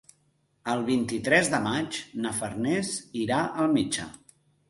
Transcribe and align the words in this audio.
El 0.71 0.79
vint-i-tres 0.87 1.51
de 1.55 1.59
maig 1.65 1.99
na 2.25 2.33
Farners 2.39 2.91
irà 3.27 3.45
al 3.65 3.71
metge. 3.79 4.09